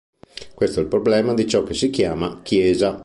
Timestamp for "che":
1.61-1.75